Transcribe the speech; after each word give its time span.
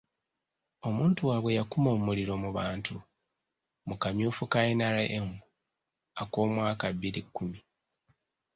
Omuntu 0.87 1.21
waabwe 1.29 1.51
yakuma 1.57 1.89
omuliro 1.97 2.33
mu 2.43 2.49
bantu 2.57 2.95
mu 3.87 3.95
kamyufu 4.01 4.43
ka 4.51 4.59
NRM 4.77 5.27
ak'omwaka 6.21 6.87
bbiri 6.95 7.21
kkumi. 7.25 7.59